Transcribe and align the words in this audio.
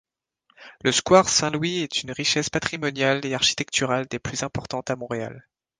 Le 0.83 0.91
square 0.91 1.29
Saint-Louis 1.29 1.81
est 1.83 2.01
une 2.01 2.09
richesse 2.09 2.49
patrimoniale 2.49 3.23
et 3.23 3.35
architecturale 3.35 4.07
des 4.07 4.17
plus 4.17 4.41
importantes 4.41 4.89
à 4.89 4.95
Montréal. 4.95 5.47